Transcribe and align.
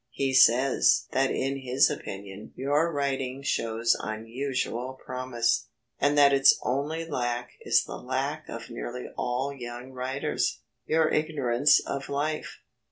He 0.09 0.33
says 0.33 1.05
that 1.11 1.29
in 1.29 1.57
his 1.57 1.87
opinion 1.91 2.53
your 2.55 2.91
writing 2.91 3.43
shows 3.43 3.95
unusual 3.99 4.97
promise, 5.05 5.67
and 5.99 6.17
that 6.17 6.33
its 6.33 6.57
only 6.63 7.05
lack 7.07 7.51
is 7.61 7.83
the 7.83 7.97
lack 7.97 8.49
of 8.49 8.71
nearly 8.71 9.09
all 9.15 9.53
young 9.53 9.91
writers, 9.91 10.61
your 10.87 11.07
ignorance 11.09 11.79
of 11.85 12.09
life. 12.09 12.61